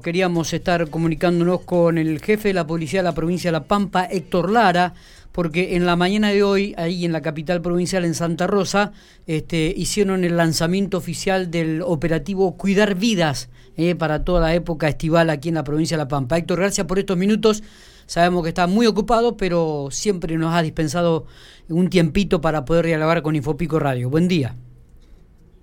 [0.00, 4.04] Queríamos estar comunicándonos con el jefe de la policía de la provincia de La Pampa,
[4.04, 4.94] Héctor Lara,
[5.32, 8.92] porque en la mañana de hoy, ahí en la capital provincial, en Santa Rosa,
[9.26, 15.30] este, hicieron el lanzamiento oficial del operativo Cuidar Vidas eh, para toda la época estival
[15.30, 16.38] aquí en la provincia de La Pampa.
[16.38, 17.62] Héctor, gracias por estos minutos.
[18.06, 21.26] Sabemos que está muy ocupado, pero siempre nos ha dispensado
[21.68, 24.10] un tiempito para poder dialogar con Infopico Radio.
[24.10, 24.54] Buen día.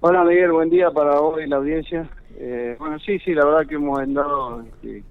[0.01, 2.09] Hola Miguel, buen día para hoy la audiencia.
[2.37, 5.03] Eh, bueno, sí, sí, la verdad que hemos andado este,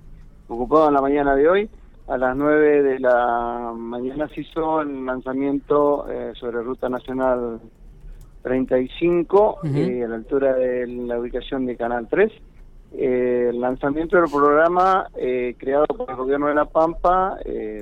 [0.49, 1.71] ocupados en la mañana de hoy.
[2.07, 7.61] A las 9 de la mañana se hizo el lanzamiento eh, sobre Ruta Nacional
[8.43, 12.33] 35, eh, a la altura de la ubicación de Canal 3.
[12.97, 15.07] el lanzamiento del programa
[15.59, 17.37] creado por el gobierno de La Pampa,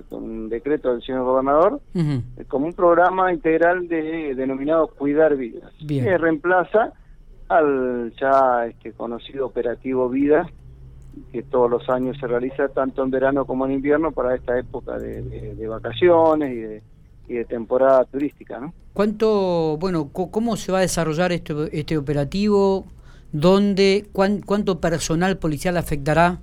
[0.09, 1.81] con un decreto del señor gobernador,
[2.49, 6.95] como un programa integral de, denominado Cuidar Vidas, que reemplaza
[7.49, 10.49] al ya este, conocido operativo Vida,
[11.33, 14.99] que todos los años se realiza tanto en verano como en invierno para esta época
[14.99, 16.83] de, vacaciones y de,
[17.29, 18.61] y de, temporada turística.
[18.61, 18.75] ¿no?
[18.93, 22.87] ¿Cuánto, bueno, cómo se va a desarrollar este, este operativo?
[23.33, 24.07] ¿Dónde?
[24.13, 26.39] ¿Cuánto personal policial afectará?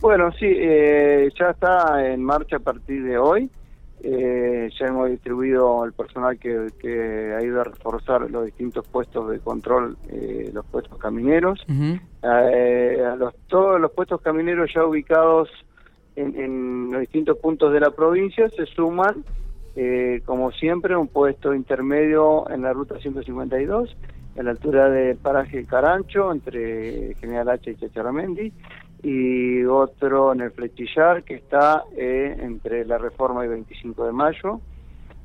[0.00, 3.50] Bueno, sí, eh, ya está en marcha a partir de hoy.
[4.02, 9.30] Eh, ya hemos distribuido el personal que, que, ha ido a reforzar los distintos puestos
[9.30, 11.62] de control, eh, los puestos camineros.
[11.68, 15.50] Eh, a los, todos los puestos camineros ya ubicados
[16.16, 19.24] en, los distintos puntos de la provincia se suman,
[20.24, 23.96] como siempre, un puesto intermedio en la ruta 152,
[24.38, 28.52] a la altura del paraje Carancho, entre General H y Chacharamendi
[29.02, 34.60] y otro en el Flechillar, que está eh, entre la Reforma y 25 de Mayo,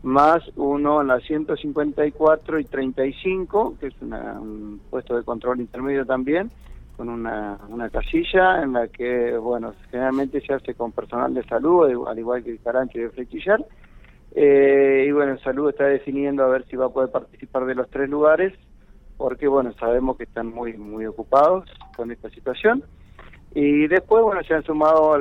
[0.03, 6.51] más uno en la 154 y 35, que es un puesto de control intermedio también,
[6.95, 12.07] con una, una casilla en la que, bueno, generalmente se hace con personal de salud,
[12.07, 13.65] al igual que el Carancho y el Flechillar.
[14.37, 17.89] Eh, y bueno, Salud está definiendo a ver si va a poder participar de los
[17.89, 18.53] tres lugares,
[19.17, 22.83] porque bueno, sabemos que están muy, muy ocupados con esta situación.
[23.55, 25.16] Y después, bueno, se han sumado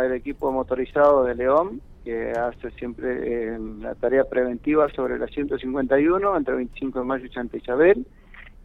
[0.00, 6.36] el equipo motorizado de León, que hace siempre eh, la tarea preventiva sobre la 151
[6.36, 8.06] entre 25 de mayo y Santa Isabel.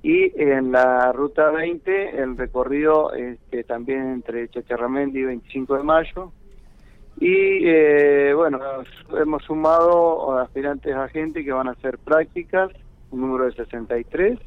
[0.03, 6.31] Y en la ruta 20, el recorrido este, también entre Chacharramendi y 25 de mayo.
[7.19, 8.59] Y eh, bueno,
[9.19, 12.69] hemos sumado aspirantes a gente que van a hacer prácticas,
[13.09, 14.40] un número de 63,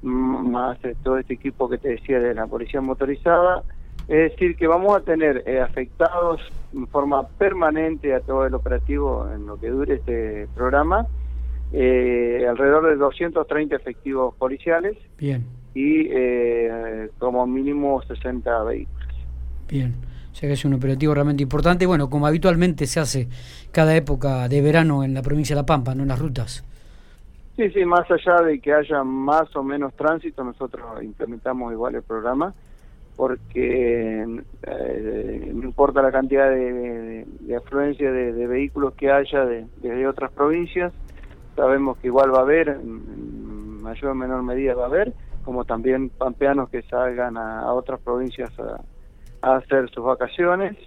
[0.00, 3.62] más todo este equipo que te decía de la policía motorizada
[4.10, 6.40] es decir, que vamos a tener eh, afectados
[6.74, 11.06] en forma permanente a todo el operativo en lo que dure este programa,
[11.72, 15.46] eh, alrededor de 230 efectivos policiales Bien.
[15.74, 19.14] y eh, como mínimo 60 vehículos.
[19.68, 19.94] Bien,
[20.32, 23.28] o sea que es un operativo realmente importante, bueno, como habitualmente se hace
[23.70, 26.64] cada época de verano en la provincia de La Pampa, no en las rutas.
[27.54, 32.02] Sí, sí, más allá de que haya más o menos tránsito, nosotros implementamos igual el
[32.02, 32.52] programa
[33.20, 40.90] porque eh, no importa la cantidad de, afluencia de, vehículos que haya de, otras provincias,
[41.54, 45.12] sabemos que igual va a haber, en mayor o menor medida va a haber,
[45.44, 50.78] como también pampeanos que salgan a, otras provincias a, hacer sus vacaciones.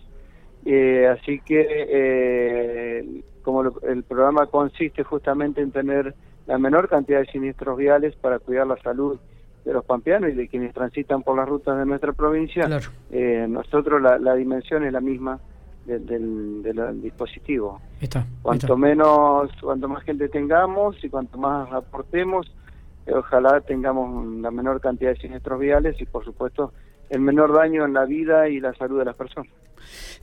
[0.66, 6.16] Eh, así que eh, como el programa consiste justamente en tener
[6.48, 9.20] la menor cantidad de siniestros viales para cuidar la salud
[9.66, 12.68] de los pampeanos y de quienes transitan por las rutas de nuestra provincia,
[13.12, 15.40] eh, nosotros la, dimensión es la misma
[15.86, 17.82] del, dispositivo.
[18.42, 22.52] cuanto menos, cuanto más gente tengamos y cuanto más aportemos,
[23.06, 26.74] eh, ojalá tengamos la menor cantidad de siniestros viales y por supuesto
[27.10, 29.52] el menor daño en la vida y la salud de las personas.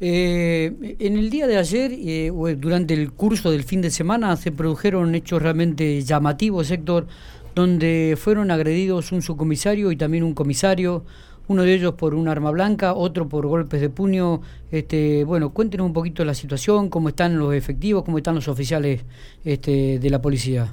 [0.00, 4.50] Eh, en el día de ayer, eh, durante el curso del fin de semana, se
[4.50, 7.06] produjeron hechos realmente llamativos, Héctor,
[7.54, 11.04] donde fueron agredidos un subcomisario y también un comisario,
[11.48, 14.40] uno de ellos por un arma blanca, otro por golpes de puño.
[14.70, 19.04] Este, bueno, cuéntenos un poquito la situación, cómo están los efectivos, cómo están los oficiales
[19.44, 20.72] este, de la policía.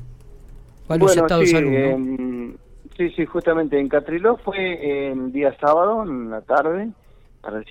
[0.85, 2.55] ¿Cuál bueno, estado sí, de salud?
[2.95, 6.89] sí, sí, justamente en Catriló fue el día sábado, en la tarde,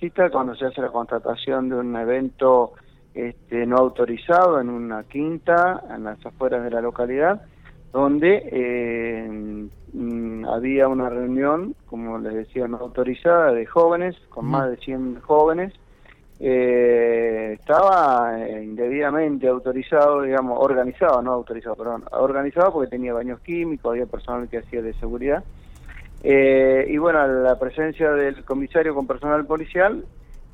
[0.01, 2.73] cita cuando se hace la contratación de un evento
[3.15, 7.43] este, no autorizado en una quinta, en las afueras de la localidad
[7.93, 14.71] donde eh, mm, había una reunión, como les decía, no autorizada de jóvenes, con más
[14.71, 15.73] de 100 jóvenes.
[16.39, 23.93] Eh, estaba eh, indebidamente autorizado, digamos, organizado, no autorizado, perdón, organizado porque tenía baños químicos,
[23.93, 25.43] había personal que hacía de seguridad.
[26.23, 30.05] Eh, y bueno, la presencia del comisario con personal policial,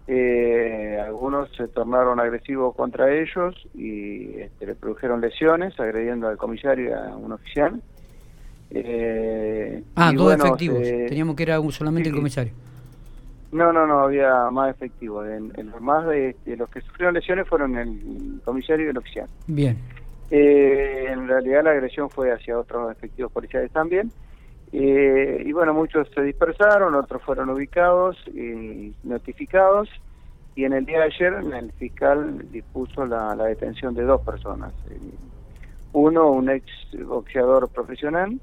[0.06, 6.90] eh, algunos se tornaron agresivos contra ellos y este, le produjeron lesiones, agrediendo al comisario
[6.90, 7.80] y a un oficial.
[8.70, 10.82] Eh, ah, dos efectivos.
[10.82, 12.52] Teníamos que era solamente el comisario.
[13.52, 15.28] No, no, no, había más efectivos.
[15.28, 19.28] En, los más de, los que sufrieron lesiones fueron el comisario y el oficial.
[19.46, 19.76] Bien.
[20.30, 24.10] Eh, en realidad la agresión fue hacia otros efectivos policiales también.
[24.72, 29.88] Eh, y bueno, muchos se dispersaron, otros fueron ubicados y notificados.
[30.54, 34.72] Y en el día de ayer el fiscal dispuso la, detención de dos personas.
[35.92, 36.66] Uno, un ex
[37.04, 38.38] boxeador profesional,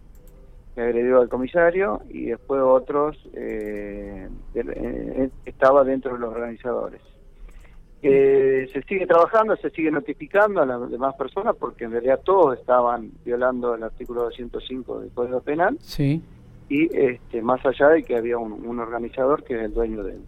[0.75, 7.01] que agredió al comisario y después otros eh, eh, estaba dentro de los organizadores.
[8.01, 13.11] Se sigue trabajando, se sigue notificando a las demás personas porque en realidad todos estaban
[13.25, 15.77] violando el artículo 205 del Código Penal.
[15.81, 16.21] Sí.
[16.69, 20.21] Y este, más allá de que había un, organizador que es el dueño del,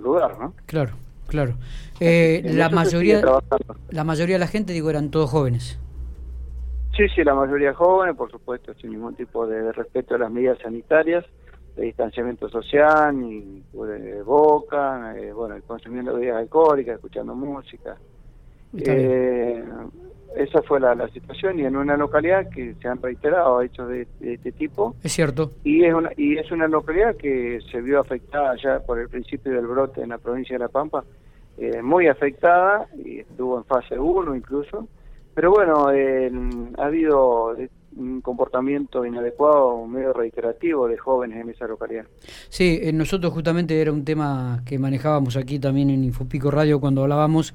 [0.00, 0.54] lugar, ¿no?
[0.66, 0.94] Claro,
[1.28, 1.54] claro.
[2.00, 3.22] Eh, la mayoría,
[3.90, 5.78] la mayoría de la gente, digo, eran todos jóvenes.
[6.96, 10.58] Sí, sí, la mayoría jóvenes, por supuesto, sin ningún tipo de, respeto a las medidas
[10.62, 11.24] sanitarias,
[11.76, 17.96] de distanciamiento social, ni de boca, eh, bueno, consumiendo bebidas alcohólicas, escuchando música.
[18.76, 19.64] Eh,
[20.36, 24.52] esa fue la, situación y en una localidad que se han reiterado hechos de, este
[24.52, 24.96] tipo.
[25.02, 25.52] Es cierto.
[25.62, 29.52] Y es, una, y es una localidad que se vio afectada ya por el principio
[29.52, 31.04] del brote en la provincia de La Pampa,
[31.56, 34.88] eh, muy afectada, y estuvo en fase 1 incluso,
[35.34, 37.56] pero bueno, ha habido
[37.96, 42.06] un comportamiento inadecuado, medio reiterativo de jóvenes en esa localidad.
[42.48, 47.02] Sí, eh, nosotros justamente era un tema que manejábamos aquí también en Infopico Radio cuando
[47.02, 47.54] hablábamos,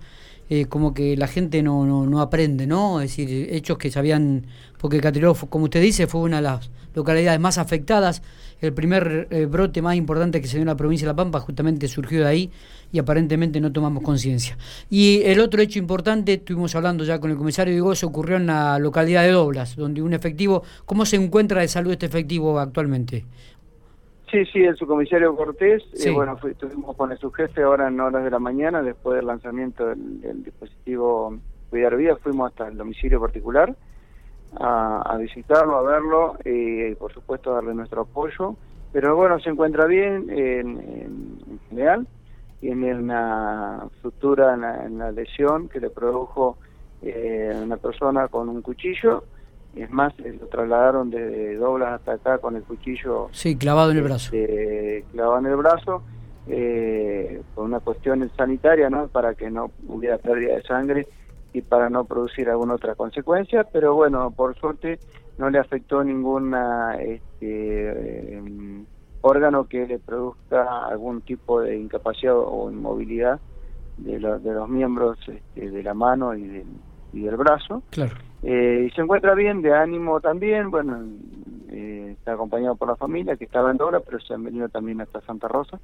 [0.50, 3.01] eh, como que la gente no, no, no aprende, ¿no?
[3.01, 4.48] Es decir, hechos que se habían,
[4.80, 8.22] porque Catiló, como usted dice, fue una de las localidades más afectadas.
[8.62, 11.40] El primer eh, brote más importante que se dio en la provincia de La Pampa
[11.40, 12.51] justamente surgió de ahí
[12.92, 14.57] y aparentemente no tomamos conciencia.
[14.90, 18.48] Y el otro hecho importante, estuvimos hablando ya con el comisario Diego, se ocurrió en
[18.48, 23.25] la localidad de Doblas, donde un efectivo, ¿cómo se encuentra de salud este efectivo actualmente?
[24.31, 28.29] Sí, sí, el subcomisario Cortés, eh, bueno, estuvimos con el subjefe ahora en horas de
[28.29, 31.35] la mañana, después del lanzamiento del, dispositivo
[31.71, 33.75] Cuidar Vida, fuimos hasta el domicilio particular
[34.59, 38.55] a, visitarlo, a verlo y por supuesto darle nuestro apoyo.
[38.91, 42.07] Pero bueno, se encuentra bien en, general,
[42.59, 44.53] tiene una fractura
[44.85, 46.57] en la, lesión que le produjo
[47.01, 49.23] eh, una persona con un cuchillo.
[49.75, 53.30] Es más, lo trasladaron de Doblas hasta acá con el cuchillo.
[53.31, 54.36] Sí, clavado en el brazo.
[54.36, 56.04] Este, clavado en el brazo,
[56.48, 59.07] eh, por una cuestión sanitaria, ¿no?
[59.07, 61.07] Para que no hubiera pérdida de sangre
[61.54, 65.00] y para no producir alguna otra consecuencia, pero bueno, por suerte
[65.38, 68.86] no le afectó ninguna este, em,
[69.22, 73.39] órgano que le produzca algún tipo de incapacidad o inmovilidad
[73.98, 76.68] de, de los miembros este, de la mano y del,
[77.13, 77.83] y del brazo.
[77.89, 78.15] Claro.
[78.44, 81.03] Eh, y se encuentra bien, de ánimo también, bueno,
[81.69, 85.01] eh, está acompañado por la familia que estaba en Dora, pero se han venido también
[85.01, 85.79] hasta Santa Rosa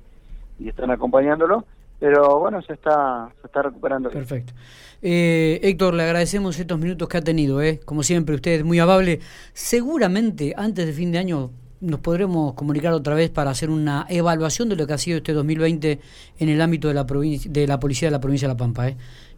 [0.60, 1.66] y están acompañándolo
[2.00, 4.10] pero bueno, se está, se está recuperando.
[4.10, 4.54] Perfecto.
[5.02, 7.80] Eh, Héctor, le agradecemos estos minutos que ha tenido, ¿eh?
[7.86, 9.20] como siempre, usted es muy amable.
[9.54, 11.52] Seguramente antes de fin de año
[11.82, 15.34] nos podremos comunicar otra vez para hacer una evaluación de lo que ha sido este
[15.34, 16.00] 2020
[16.40, 18.90] en el ámbito de la, de la policía de la provincia de La Pampa.
[18.90, 18.98] ¿eh?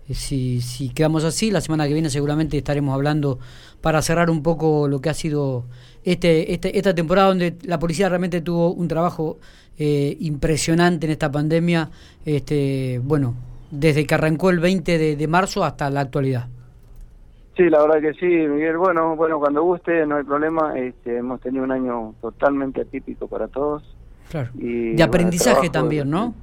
[0.09, 3.39] Eh si, si quedamos así, la semana que viene seguramente estaremos hablando
[3.81, 5.65] para cerrar un poco lo que ha sido
[6.03, 9.39] este, este, esta temporada donde la policía realmente tuvo un trabajo
[9.77, 11.89] eh, impresionante en esta pandemia,
[12.25, 13.35] este, bueno,
[13.69, 16.47] desde que arrancó el 20 de, marzo hasta la actualidad.
[17.55, 18.77] Sí, la verdad que sí, Miguel.
[18.77, 20.79] Bueno, bueno, cuando guste, no hay problema.
[20.79, 23.83] Este, hemos tenido un año totalmente atípico para todos.
[24.29, 24.49] Claro.
[24.55, 26.33] Y, de aprendizaje también, ¿no?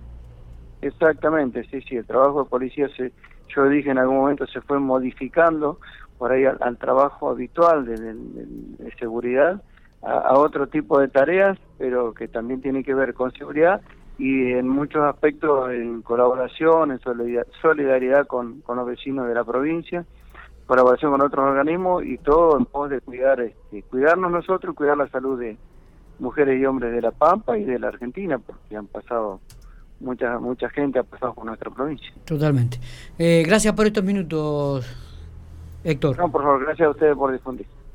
[0.85, 1.97] Exactamente, sí, sí.
[1.97, 3.11] El trabajo de policía, se,
[3.49, 5.79] yo dije en algún momento, se fue modificando
[6.19, 9.63] por ahí al, trabajo habitual de, seguridad,
[10.03, 13.81] a, otro tipo de tareas, pero que también tiene que ver con seguridad
[14.19, 17.01] y en muchos aspectos en colaboración, en
[17.63, 20.05] solidaridad con, los vecinos de la provincia,
[20.67, 24.99] colaboración con otros organismos y todo en pos de cuidar, este, cuidarnos nosotros y cuidar
[24.99, 25.57] la salud de
[26.19, 29.41] mujeres y hombres de La Pampa y de la Argentina, porque han pasado
[30.01, 32.13] mucha mucha gente ha pasado por nuestra provincia.
[32.25, 32.79] Totalmente.
[33.19, 34.87] Eh, gracias por estos minutos,
[35.83, 36.19] Héctor.
[36.19, 37.67] No, por favor, gracias a ustedes por difundir.